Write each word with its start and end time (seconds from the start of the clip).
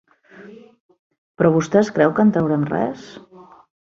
¿Però 1.41 1.51
vostè 1.57 1.79
es 1.85 1.91
creu 1.97 2.15
que 2.19 2.25
en 2.29 2.31
traurem 2.39 2.65
res? 2.71 3.05